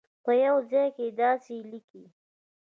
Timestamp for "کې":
0.95-1.05